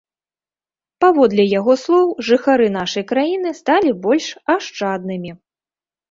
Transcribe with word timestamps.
Паводле 1.03 1.43
яго 1.59 1.73
слоў, 1.81 2.07
жыхары 2.29 2.67
нашай 2.77 3.05
краіны 3.11 3.49
сталі 3.59 3.91
больш 4.07 4.31
ашчаднымі. 4.55 5.31